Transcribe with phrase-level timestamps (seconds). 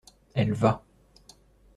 [0.33, 0.81] Elle va.